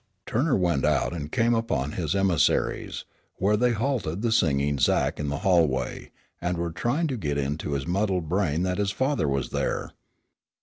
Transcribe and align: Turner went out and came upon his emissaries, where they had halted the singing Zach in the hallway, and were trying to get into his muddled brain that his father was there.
Turner 0.25 0.55
went 0.55 0.83
out 0.83 1.13
and 1.13 1.31
came 1.31 1.53
upon 1.53 1.91
his 1.91 2.15
emissaries, 2.15 3.05
where 3.35 3.55
they 3.55 3.67
had 3.69 3.77
halted 3.77 4.23
the 4.23 4.31
singing 4.31 4.79
Zach 4.79 5.19
in 5.19 5.29
the 5.29 5.37
hallway, 5.45 6.09
and 6.41 6.57
were 6.57 6.71
trying 6.71 7.05
to 7.05 7.17
get 7.17 7.37
into 7.37 7.73
his 7.73 7.85
muddled 7.85 8.27
brain 8.27 8.63
that 8.63 8.79
his 8.79 8.89
father 8.89 9.27
was 9.27 9.51
there. 9.51 9.91